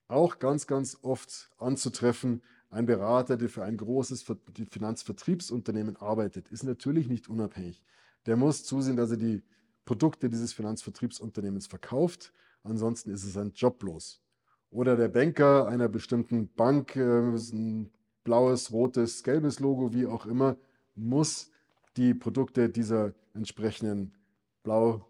Auch 0.07 0.39
ganz, 0.39 0.67
ganz 0.67 0.99
oft 1.01 1.49
anzutreffen, 1.57 2.43
ein 2.69 2.85
Berater, 2.85 3.37
der 3.37 3.49
für 3.49 3.63
ein 3.63 3.77
großes 3.77 4.25
Finanzvertriebsunternehmen 4.69 5.95
arbeitet, 5.95 6.49
ist 6.49 6.63
natürlich 6.63 7.07
nicht 7.07 7.29
unabhängig. 7.29 7.81
Der 8.25 8.35
muss 8.35 8.63
zusehen, 8.63 8.97
dass 8.97 9.11
er 9.11 9.17
die 9.17 9.43
Produkte 9.85 10.29
dieses 10.29 10.51
Finanzvertriebsunternehmens 10.53 11.67
verkauft 11.67 12.33
ansonsten 12.65 13.11
ist 13.11 13.23
es 13.23 13.37
ein 13.37 13.53
joblos. 13.55 14.21
Oder 14.69 14.97
der 14.97 15.07
Banker 15.07 15.67
einer 15.67 15.87
bestimmten 15.87 16.53
Bank, 16.53 16.95
äh, 16.95 17.01
ein 17.01 17.91
blaues, 18.23 18.71
rotes, 18.71 19.23
gelbes 19.23 19.59
Logo, 19.59 19.93
wie 19.93 20.05
auch 20.05 20.25
immer, 20.25 20.57
muss 20.95 21.51
die 21.95 22.13
Produkte 22.13 22.69
dieser 22.69 23.13
entsprechenden 23.33 24.13
blau, 24.63 25.07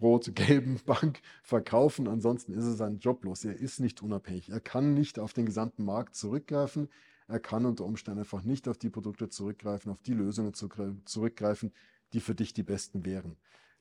rot, 0.00 0.34
gelben 0.34 0.80
Bank 0.84 1.20
verkaufen. 1.42 2.08
Ansonsten 2.08 2.52
ist 2.52 2.64
es 2.64 2.80
ein 2.80 2.98
joblos. 2.98 3.44
Er 3.44 3.56
ist 3.56 3.78
nicht 3.78 4.02
unabhängig. 4.02 4.48
Er 4.50 4.60
kann 4.60 4.94
nicht 4.94 5.18
auf 5.18 5.32
den 5.32 5.46
gesamten 5.46 5.84
Markt 5.84 6.16
zurückgreifen. 6.16 6.88
Er 7.28 7.40
kann 7.40 7.64
unter 7.64 7.84
Umständen 7.84 8.20
einfach 8.20 8.42
nicht 8.42 8.66
auf 8.68 8.78
die 8.78 8.90
Produkte 8.90 9.28
zurückgreifen, 9.28 9.92
auf 9.92 10.02
die 10.02 10.14
Lösungen 10.14 10.52
zurückgreifen, 10.54 11.72
die 12.12 12.20
für 12.20 12.34
dich 12.34 12.52
die 12.52 12.64
besten 12.64 13.04
wären. 13.04 13.36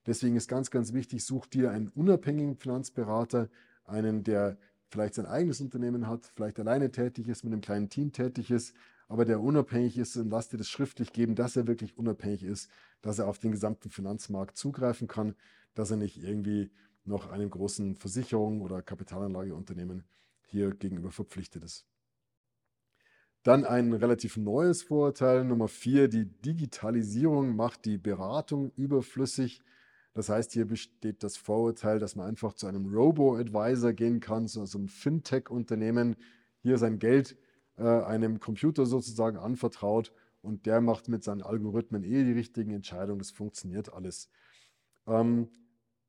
Deswegen 0.06 0.36
ist 0.36 0.48
ganz, 0.48 0.72
ganz 0.72 0.94
wichtig, 0.94 1.24
such 1.24 1.46
dir 1.46 1.72
einen 1.72 1.90
unabhängigen 1.90 2.56
Finanzberater, 2.56 3.50
einen, 3.86 4.24
der 4.24 4.58
vielleicht 4.90 5.14
sein 5.16 5.26
eigenes 5.26 5.62
Unternehmen 5.62 6.08
hat, 6.08 6.32
vielleicht 6.36 6.60
alleine 6.60 6.92
tätig 6.92 7.28
ist, 7.28 7.44
mit 7.44 7.54
einem 7.54 7.62
kleinen 7.62 7.90
Team 7.90 8.12
tätig 8.12 8.52
ist, 8.52 8.76
aber 9.08 9.26
der 9.26 9.42
unabhängig 9.42 9.98
ist 9.98 10.16
und 10.18 10.30
lass 10.30 10.50
dir 10.50 10.58
das 10.58 10.70
schriftlich 10.70 11.14
geben, 11.14 11.36
dass 11.36 11.56
er 11.56 11.68
wirklich 11.68 11.98
unabhängig 11.98 12.44
ist, 12.44 12.70
dass 13.02 13.20
er 13.20 13.28
auf 13.28 13.40
den 13.40 13.52
gesamten 13.52 13.90
Finanzmarkt 13.90 14.58
zugreifen 14.58 15.08
kann, 15.08 15.36
dass 15.74 15.92
er 15.92 15.98
nicht 15.98 16.18
irgendwie 16.18 16.72
noch 17.04 17.30
einem 17.30 17.50
großen 17.50 17.96
Versicherung 17.96 18.62
oder 18.62 18.82
Kapitalanlageunternehmen 18.82 20.04
hier 20.48 20.72
gegenüber 20.72 21.12
verpflichtet 21.12 21.64
ist. 21.64 21.86
Dann 23.44 23.66
ein 23.66 23.94
relativ 23.94 24.38
neues 24.38 24.84
Vorurteil, 24.84 25.44
Nummer 25.44 25.68
vier, 25.68 26.08
die 26.08 26.26
Digitalisierung 26.26 27.56
macht 27.56 27.86
die 27.86 27.98
Beratung 27.98 28.72
überflüssig. 28.76 29.62
Das 30.14 30.30
heißt, 30.30 30.52
hier 30.52 30.66
besteht 30.66 31.24
das 31.24 31.38
Vorurteil, 31.38 32.00
dass 32.00 32.16
man 32.16 32.28
einfach 32.28 32.54
zu 32.54 32.68
einem 32.68 32.94
Robo-Advisor 32.94 33.94
gehen 33.94 34.20
kann, 34.20 34.48
zu 34.48 34.60
einem 34.62 34.90
Fintech-Unternehmen, 34.90 36.16
hier 36.62 36.78
sein 36.78 37.00
Geld 37.00 37.38
äh, 37.78 37.84
einem 37.84 38.40
Computer 38.40 38.86
sozusagen 38.86 39.38
anvertraut 39.38 40.12
und 40.42 40.66
der 40.66 40.82
macht 40.82 41.08
mit 41.08 41.24
seinen 41.24 41.42
Algorithmen 41.42 42.04
eh 42.04 42.24
die 42.24 42.34
richtigen 42.34 42.72
Entscheidungen. 42.72 43.20
Das 43.20 43.32
funktioniert 43.32 43.94
alles. 43.94 44.30
Ähm, 45.08 45.50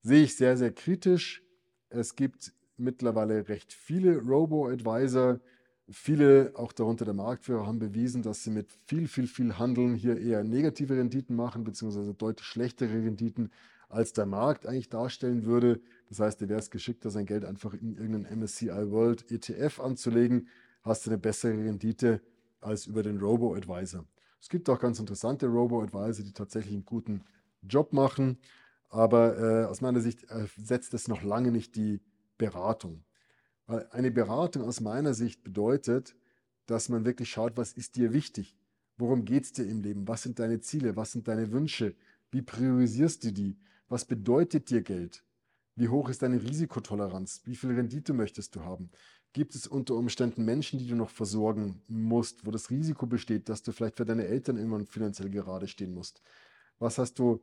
sehe 0.02 0.24
ich 0.24 0.36
sehr, 0.36 0.56
sehr 0.56 0.72
kritisch. 0.72 1.42
Es 1.88 2.16
gibt 2.16 2.52
mittlerweile 2.76 3.48
recht 3.48 3.72
viele 3.72 4.18
Robo-Advisor. 4.18 5.40
Viele, 5.88 6.52
auch 6.54 6.72
darunter 6.72 7.04
der 7.04 7.14
Marktführer, 7.14 7.66
haben 7.66 7.78
bewiesen, 7.78 8.22
dass 8.22 8.44
sie 8.44 8.50
mit 8.50 8.72
viel, 8.86 9.08
viel, 9.08 9.26
viel 9.26 9.58
Handeln 9.58 9.94
hier 9.94 10.18
eher 10.18 10.42
negative 10.42 10.96
Renditen 10.96 11.36
machen, 11.36 11.64
beziehungsweise 11.64 12.14
deutlich 12.14 12.46
schlechtere 12.46 12.92
Renditen, 12.92 13.50
als 13.92 14.14
der 14.14 14.26
Markt 14.26 14.66
eigentlich 14.66 14.88
darstellen 14.88 15.44
würde. 15.44 15.80
Das 16.08 16.18
heißt, 16.18 16.40
dir 16.40 16.48
wäre 16.48 16.58
es 16.58 16.70
geschickter, 16.70 17.10
sein 17.10 17.26
Geld 17.26 17.44
einfach 17.44 17.74
in 17.74 17.94
irgendeinen 17.94 18.40
MSCI 18.40 18.90
World 18.90 19.30
ETF 19.30 19.80
anzulegen, 19.80 20.48
hast 20.82 21.06
du 21.06 21.10
eine 21.10 21.18
bessere 21.18 21.52
Rendite 21.52 22.22
als 22.60 22.86
über 22.86 23.02
den 23.02 23.18
Robo-Advisor. 23.18 24.04
Es 24.40 24.48
gibt 24.48 24.68
auch 24.70 24.80
ganz 24.80 24.98
interessante 24.98 25.46
Robo-Advisor, 25.46 26.24
die 26.24 26.32
tatsächlich 26.32 26.72
einen 26.72 26.86
guten 26.86 27.22
Job 27.62 27.92
machen, 27.92 28.38
aber 28.88 29.38
äh, 29.38 29.64
aus 29.66 29.80
meiner 29.82 30.00
Sicht 30.00 30.24
ersetzt 30.24 30.94
es 30.94 31.06
noch 31.06 31.22
lange 31.22 31.52
nicht 31.52 31.76
die 31.76 32.00
Beratung. 32.38 33.04
Weil 33.66 33.86
eine 33.90 34.10
Beratung 34.10 34.64
aus 34.64 34.80
meiner 34.80 35.14
Sicht 35.14 35.44
bedeutet, 35.44 36.16
dass 36.66 36.88
man 36.88 37.04
wirklich 37.04 37.30
schaut, 37.30 37.56
was 37.56 37.72
ist 37.72 37.96
dir 37.96 38.12
wichtig? 38.12 38.56
Worum 38.96 39.24
geht 39.24 39.44
es 39.44 39.52
dir 39.52 39.66
im 39.66 39.82
Leben? 39.82 40.08
Was 40.08 40.22
sind 40.22 40.38
deine 40.38 40.60
Ziele? 40.60 40.96
Was 40.96 41.12
sind 41.12 41.28
deine 41.28 41.52
Wünsche? 41.52 41.94
Wie 42.30 42.42
priorisierst 42.42 43.24
du 43.24 43.32
die? 43.32 43.58
Was 43.92 44.06
bedeutet 44.06 44.70
dir 44.70 44.80
Geld? 44.80 45.22
Wie 45.76 45.88
hoch 45.88 46.08
ist 46.08 46.22
deine 46.22 46.42
Risikotoleranz? 46.42 47.42
Wie 47.44 47.54
viel 47.54 47.72
Rendite 47.72 48.14
möchtest 48.14 48.56
du 48.56 48.64
haben? 48.64 48.90
Gibt 49.34 49.54
es 49.54 49.66
unter 49.66 49.96
Umständen 49.96 50.46
Menschen, 50.46 50.78
die 50.78 50.86
du 50.86 50.96
noch 50.96 51.10
versorgen 51.10 51.82
musst, 51.88 52.46
wo 52.46 52.50
das 52.50 52.70
Risiko 52.70 53.04
besteht, 53.06 53.50
dass 53.50 53.62
du 53.62 53.70
vielleicht 53.70 53.98
für 53.98 54.06
deine 54.06 54.26
Eltern 54.26 54.56
irgendwann 54.56 54.86
finanziell 54.86 55.28
gerade 55.28 55.68
stehen 55.68 55.92
musst? 55.92 56.22
Was 56.78 56.96
hast 56.96 57.18
du, 57.18 57.42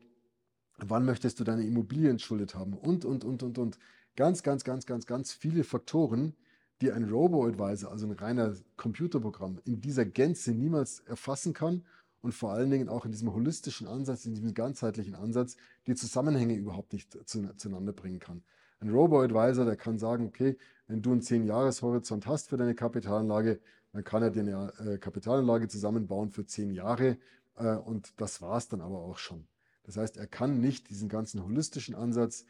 wann 0.80 1.06
möchtest 1.06 1.40
du 1.40 1.44
deine 1.44 1.64
Immobilie 1.64 2.10
entschuldet 2.10 2.56
haben? 2.56 2.74
Und, 2.74 3.06
und, 3.06 3.24
und, 3.24 3.44
und, 3.44 3.60
und. 3.60 3.78
Ganz, 4.16 4.42
ganz, 4.42 4.64
ganz, 4.64 4.88
ganz, 4.88 5.06
ganz 5.06 5.32
viele 5.32 5.64
Faktoren, 5.64 6.36
die 6.82 6.92
ein 6.92 7.08
Robo-Advisor, 7.08 7.92
also 7.92 8.08
ein 8.08 8.14
reiner 8.14 8.56
Computerprogramm, 8.76 9.60
in 9.66 9.82
dieser 9.82 10.06
Gänze 10.06 10.54
niemals 10.54 11.02
erfassen 11.02 11.54
kann 11.54 11.86
und 12.22 12.34
vor 12.34 12.52
allen 12.52 12.70
Dingen 12.70 12.90
auch 12.90 13.06
in 13.06 13.12
diesem 13.12 13.34
holistischen 13.34 13.88
Ansatz, 13.88 14.26
in 14.26 14.34
diesem 14.34 14.54
ganzheitlichen 14.54 15.16
Ansatz, 15.16 15.56
die 15.88 15.96
Zusammenhänge 15.96 16.56
überhaupt 16.56 16.94
nicht 16.94 17.18
zueinander 17.26 17.94
bringen 17.94 18.20
kann. 18.20 18.44
Ein 18.82 18.90
Robo-Advisor, 18.90 19.66
der 19.66 19.76
kann 19.76 19.98
sagen, 19.98 20.28
okay, 20.28 20.58
wenn 20.88 21.02
du 21.02 21.12
einen 21.12 21.22
10-Jahres-Horizont 21.22 22.28
hast 22.28 22.50
für 22.50 22.58
deine 22.58 22.76
Kapitalanlage, 22.76 23.60
dann 23.92 24.04
kann 24.04 24.24
er 24.24 24.32
dir 24.32 24.42
eine 24.42 24.74
äh, 24.94 24.98
Kapitalanlage 24.98 25.68
zusammenbauen 25.68 26.32
für 26.32 26.46
10 26.46 26.72
Jahre 26.72 27.18
äh, 27.58 27.76
und 27.76 28.14
das 28.18 28.42
war 28.42 28.58
es 28.58 28.68
dann 28.68 28.82
aber 28.82 29.00
auch 29.00 29.18
schon. 29.18 29.48
Das 29.84 29.98
heißt, 29.98 30.18
er 30.18 30.28
kann 30.28 30.62
nicht 30.62 30.90
diesen 30.90 31.10
ganzen 31.10 31.44
holistischen 31.44 31.96
Ansatz, 31.96 32.46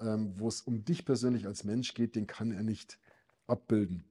ähm, 0.00 0.34
wo 0.36 0.48
es 0.48 0.60
um 0.62 0.84
dich 0.84 1.04
persönlich 1.04 1.46
als 1.46 1.64
Mensch 1.64 1.94
geht, 1.94 2.16
den 2.16 2.26
kann 2.26 2.52
er 2.52 2.62
nicht 2.62 2.98
abbilden. 3.46 4.04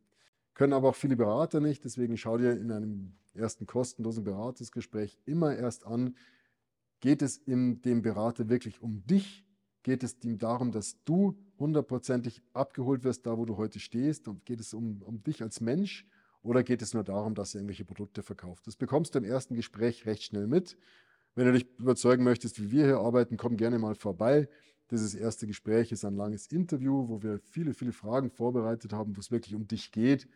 Können 0.53 0.73
aber 0.73 0.89
auch 0.89 0.95
viele 0.95 1.15
Berater 1.15 1.59
nicht, 1.59 1.83
deswegen 1.83 2.17
schau 2.17 2.37
dir 2.37 2.51
in 2.53 2.71
einem 2.71 3.13
ersten 3.35 3.65
kostenlosen 3.65 4.23
Beratungsgespräch 4.23 5.19
immer 5.25 5.55
erst 5.55 5.85
an, 5.85 6.15
geht 6.99 7.21
es 7.21 7.37
in 7.37 7.81
dem 7.81 8.01
Berater 8.01 8.49
wirklich 8.49 8.81
um 8.81 9.05
dich? 9.05 9.45
Geht 9.83 10.03
es 10.03 10.17
ihm 10.23 10.39
darum, 10.39 10.71
dass 10.71 11.03
du 11.03 11.37
hundertprozentig 11.59 12.41
abgeholt 12.53 13.03
wirst, 13.03 13.25
da 13.25 13.37
wo 13.37 13.45
du 13.45 13.57
heute 13.57 13.79
stehst? 13.79 14.27
Und 14.27 14.45
geht 14.45 14.59
es 14.59 14.73
um, 14.73 15.01
um 15.03 15.21
dich 15.21 15.43
als 15.43 15.61
Mensch? 15.61 16.07
Oder 16.41 16.63
geht 16.63 16.81
es 16.81 16.93
nur 16.93 17.03
darum, 17.03 17.35
dass 17.35 17.53
er 17.53 17.59
irgendwelche 17.59 17.85
Produkte 17.85 18.23
verkauft? 18.23 18.65
Das 18.67 18.75
bekommst 18.75 19.13
du 19.13 19.19
im 19.19 19.25
ersten 19.25 19.55
Gespräch 19.55 20.05
recht 20.05 20.23
schnell 20.23 20.47
mit. 20.47 20.77
Wenn 21.35 21.45
du 21.45 21.53
dich 21.53 21.67
überzeugen 21.77 22.23
möchtest, 22.23 22.61
wie 22.61 22.71
wir 22.71 22.85
hier 22.85 22.99
arbeiten, 22.99 23.37
komm 23.37 23.57
gerne 23.57 23.77
mal 23.77 23.95
vorbei. 23.95 24.47
Dieses 24.91 25.15
erste 25.15 25.47
Gespräch 25.47 25.91
ist 25.91 26.05
ein 26.05 26.15
langes 26.15 26.47
Interview, 26.47 27.07
wo 27.09 27.21
wir 27.21 27.39
viele, 27.39 27.73
viele 27.73 27.91
Fragen 27.91 28.29
vorbereitet 28.29 28.93
haben, 28.93 29.15
wo 29.15 29.19
es 29.19 29.31
wirklich 29.31 29.55
um 29.55 29.67
dich 29.67 29.91
geht 29.91 30.27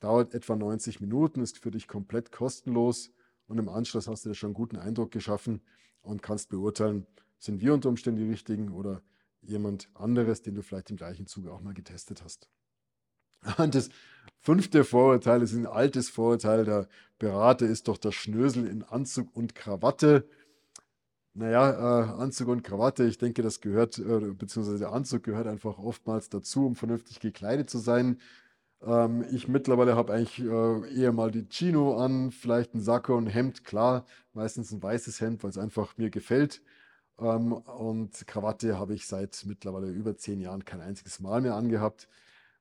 dauert 0.00 0.34
etwa 0.34 0.56
90 0.56 1.00
Minuten, 1.00 1.40
ist 1.40 1.58
für 1.58 1.70
dich 1.70 1.88
komplett 1.88 2.32
kostenlos 2.32 3.10
und 3.46 3.58
im 3.58 3.68
Anschluss 3.68 4.08
hast 4.08 4.24
du 4.24 4.30
dir 4.30 4.34
schon 4.34 4.48
einen 4.48 4.54
guten 4.54 4.76
Eindruck 4.76 5.10
geschaffen 5.10 5.60
und 6.02 6.22
kannst 6.22 6.48
beurteilen, 6.48 7.06
sind 7.38 7.60
wir 7.60 7.74
unter 7.74 7.88
Umständen 7.88 8.20
die 8.20 8.30
richtigen 8.30 8.70
oder 8.70 9.02
jemand 9.42 9.88
anderes, 9.94 10.42
den 10.42 10.54
du 10.54 10.62
vielleicht 10.62 10.90
im 10.90 10.96
gleichen 10.96 11.26
Zuge 11.26 11.52
auch 11.52 11.60
mal 11.60 11.74
getestet 11.74 12.22
hast. 12.22 12.48
Und 13.58 13.74
das 13.74 13.90
fünfte 14.40 14.84
Vorurteil 14.84 15.42
ist 15.42 15.52
ein 15.52 15.66
altes 15.66 16.08
Vorurteil, 16.08 16.64
der 16.64 16.88
Berater 17.18 17.66
ist 17.66 17.88
doch 17.88 17.98
der 17.98 18.12
Schnösel 18.12 18.66
in 18.66 18.82
Anzug 18.82 19.34
und 19.36 19.54
Krawatte. 19.54 20.26
Naja, 21.34 21.70
äh, 21.70 22.22
Anzug 22.22 22.48
und 22.48 22.62
Krawatte, 22.62 23.04
ich 23.04 23.18
denke, 23.18 23.42
das 23.42 23.60
gehört, 23.60 23.98
äh, 23.98 24.32
beziehungsweise 24.32 24.78
der 24.78 24.92
Anzug 24.92 25.24
gehört 25.24 25.46
einfach 25.46 25.78
oftmals 25.78 26.28
dazu, 26.28 26.66
um 26.66 26.76
vernünftig 26.76 27.20
gekleidet 27.20 27.68
zu 27.68 27.78
sein. 27.78 28.18
Ähm, 28.84 29.24
ich 29.30 29.48
mittlerweile 29.48 29.96
habe 29.96 30.12
eigentlich 30.12 30.40
äh, 30.40 31.00
eher 31.00 31.12
mal 31.12 31.30
die 31.30 31.48
Chino 31.48 31.96
an, 31.96 32.30
vielleicht 32.30 32.74
ein 32.74 32.80
Sakko, 32.80 33.16
ein 33.16 33.26
Hemd, 33.26 33.64
klar, 33.64 34.06
meistens 34.32 34.72
ein 34.72 34.82
weißes 34.82 35.20
Hemd, 35.20 35.42
weil 35.42 35.50
es 35.50 35.58
einfach 35.58 35.96
mir 35.96 36.10
gefällt. 36.10 36.62
Ähm, 37.18 37.52
und 37.52 38.26
Krawatte 38.26 38.78
habe 38.78 38.94
ich 38.94 39.06
seit 39.06 39.44
mittlerweile 39.46 39.88
über 39.90 40.16
zehn 40.16 40.40
Jahren 40.40 40.64
kein 40.64 40.80
einziges 40.80 41.20
Mal 41.20 41.40
mehr 41.40 41.54
angehabt, 41.54 42.08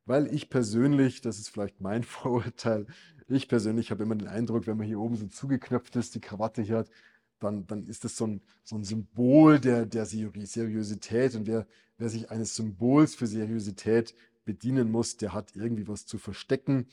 weil 0.05 0.33
ich 0.33 0.49
persönlich, 0.49 1.21
das 1.21 1.39
ist 1.39 1.49
vielleicht 1.49 1.81
mein 1.81 2.03
Vorurteil, 2.03 2.87
ich 3.27 3.47
persönlich 3.47 3.91
habe 3.91 4.03
immer 4.03 4.15
den 4.15 4.27
Eindruck, 4.27 4.67
wenn 4.67 4.77
man 4.77 4.87
hier 4.87 4.99
oben 4.99 5.15
so 5.15 5.27
zugeknöpft 5.27 5.95
ist, 5.95 6.15
die 6.15 6.21
Krawatte 6.21 6.61
hier 6.61 6.77
hat, 6.79 6.89
dann, 7.39 7.67
dann 7.67 7.85
ist 7.85 8.03
das 8.03 8.17
so 8.17 8.27
ein, 8.27 8.41
so 8.63 8.75
ein 8.77 8.83
Symbol 8.83 9.59
der, 9.59 9.85
der 9.85 10.05
Seriosität. 10.05 11.35
Und 11.35 11.47
wer, 11.47 11.67
wer 11.97 12.09
sich 12.09 12.31
eines 12.31 12.55
Symbols 12.55 13.15
für 13.15 13.27
Seriosität 13.27 14.15
bedienen 14.45 14.91
muss, 14.91 15.17
der 15.17 15.33
hat 15.33 15.55
irgendwie 15.55 15.87
was 15.87 16.05
zu 16.05 16.17
verstecken. 16.17 16.87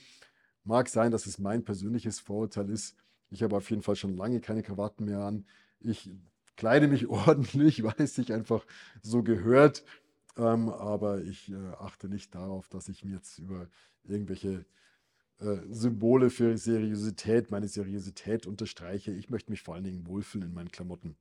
Mag 0.65 0.89
sein, 0.89 1.11
dass 1.11 1.27
es 1.27 1.39
mein 1.39 1.65
persönliches 1.65 2.21
Vorurteil 2.21 2.71
ist. 2.71 2.97
Ich 3.31 3.43
habe 3.43 3.57
auf 3.57 3.71
jeden 3.71 3.83
Fall 3.83 3.97
schon 3.97 4.17
lange 4.17 4.41
keine 4.41 4.63
Krawatten 4.63 5.07
mehr 5.07 5.21
an. 5.21 5.47
Ich 5.81 6.11
kleide 6.57 6.89
mich 6.89 7.07
ordentlich, 7.09 7.83
weil 7.83 7.95
es 7.99 8.15
sich 8.15 8.33
einfach 8.33 8.67
so 9.03 9.23
gehört. 9.23 9.85
Ähm, 10.37 10.69
aber 10.69 11.23
ich 11.23 11.51
äh, 11.51 11.57
achte 11.79 12.09
nicht 12.09 12.35
darauf, 12.35 12.69
dass 12.69 12.89
ich 12.89 13.05
mir 13.05 13.15
jetzt 13.17 13.39
über 13.39 13.69
irgendwelche 14.05 14.65
äh, 15.41 15.59
Symbole 15.71 16.31
für 16.31 16.57
Seriosität, 16.57 17.51
meine 17.51 17.69
Seriosität 17.69 18.47
unterstreiche. 18.47 19.13
Ich 19.13 19.31
möchte 19.31 19.51
mich 19.51 19.63
vor 19.63 19.75
allen 19.75 19.85
Dingen 19.85 20.07
wohlfühlen 20.07 20.49
in 20.49 20.55
meinen 20.55 20.71
Klamotten. 20.71 21.17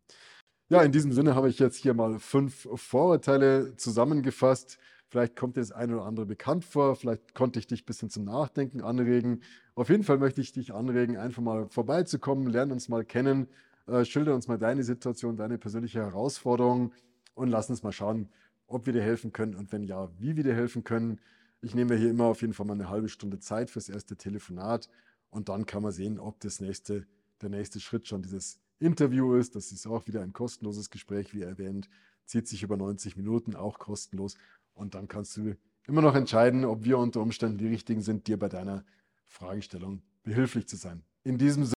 Ja, 0.69 0.83
in 0.83 0.91
diesem 0.91 1.11
Sinne 1.13 1.35
habe 1.35 1.49
ich 1.49 1.57
jetzt 1.57 1.77
hier 1.77 1.93
mal 1.95 2.19
fünf 2.19 2.67
Vorurteile 2.75 3.75
zusammengefasst. 3.75 4.77
Vielleicht 5.09 5.35
kommt 5.35 5.57
dir 5.57 5.61
das 5.61 5.71
eine 5.71 5.95
oder 5.95 6.05
andere 6.05 6.25
bekannt 6.27 6.63
vor. 6.65 6.95
Vielleicht 6.95 7.33
konnte 7.33 7.57
ich 7.57 7.65
dich 7.65 7.81
ein 7.81 7.85
bisschen 7.85 8.09
zum 8.09 8.25
Nachdenken 8.25 8.81
anregen. 8.81 9.41
Auf 9.73 9.89
jeden 9.89 10.03
Fall 10.03 10.19
möchte 10.19 10.39
ich 10.41 10.51
dich 10.51 10.73
anregen, 10.73 11.17
einfach 11.17 11.41
mal 11.41 11.67
vorbeizukommen, 11.69 12.47
lernen 12.47 12.73
uns 12.73 12.89
mal 12.89 13.03
kennen, 13.03 13.47
äh, 13.87 14.05
schilder 14.05 14.35
uns 14.35 14.47
mal 14.47 14.59
deine 14.59 14.83
Situation, 14.83 15.35
deine 15.35 15.57
persönliche 15.57 15.99
Herausforderung 15.99 16.93
und 17.33 17.49
lass 17.49 17.69
uns 17.71 17.81
mal 17.81 17.91
schauen, 17.91 18.29
ob 18.67 18.85
wir 18.85 18.93
dir 18.93 19.01
helfen 19.01 19.33
können 19.33 19.55
und 19.55 19.71
wenn 19.71 19.83
ja, 19.83 20.09
wie 20.19 20.35
wir 20.35 20.43
dir 20.43 20.53
helfen 20.55 20.83
können. 20.83 21.19
Ich 21.61 21.73
nehme 21.73 21.95
hier 21.95 22.11
immer 22.11 22.25
auf 22.25 22.41
jeden 22.41 22.53
Fall 22.53 22.67
mal 22.67 22.73
eine 22.73 22.89
halbe 22.89 23.09
Stunde 23.09 23.39
Zeit 23.39 23.71
fürs 23.71 23.89
erste 23.89 24.15
Telefonat 24.15 24.89
und 25.31 25.49
dann 25.49 25.65
kann 25.65 25.81
man 25.81 25.91
sehen, 25.91 26.19
ob 26.19 26.39
das 26.41 26.61
nächste, 26.61 27.07
der 27.41 27.49
nächste 27.49 27.79
Schritt 27.79 28.07
schon 28.07 28.21
dieses 28.21 28.59
Interview 28.79 29.33
ist. 29.33 29.55
Das 29.55 29.71
ist 29.71 29.87
auch 29.87 30.05
wieder 30.07 30.21
ein 30.21 30.33
kostenloses 30.33 30.89
Gespräch, 30.89 31.33
wie 31.33 31.41
erwähnt, 31.41 31.89
zieht 32.25 32.47
sich 32.47 32.63
über 32.63 32.77
90 32.77 33.17
Minuten, 33.17 33.55
auch 33.55 33.79
kostenlos. 33.79 34.37
Und 34.79 34.95
dann 34.95 35.09
kannst 35.09 35.35
du 35.35 35.55
immer 35.87 36.01
noch 36.01 36.15
entscheiden, 36.15 36.63
ob 36.63 36.85
wir 36.85 36.97
unter 36.97 37.19
Umständen 37.19 37.57
die 37.57 37.67
richtigen 37.67 38.01
sind, 38.01 38.27
dir 38.27 38.39
bei 38.39 38.47
deiner 38.47 38.85
Fragestellung 39.27 40.01
behilflich 40.23 40.67
zu 40.69 40.77
sein. 40.77 41.03
In 41.23 41.37
diesem 41.37 41.65
Sinne, 41.65 41.75